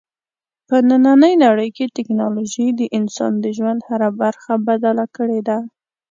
په 0.67 0.75
نننۍ 0.89 1.33
نړۍ 1.45 1.69
کې 1.75 1.91
ټیکنالوژي 1.95 2.67
د 2.79 2.81
انسان 2.97 3.31
د 3.43 3.45
ژوند 3.57 3.79
هره 3.89 4.09
برخه 4.21 4.53
بدله 4.67 5.05
کړې 5.17 5.39
ده. 5.47 5.57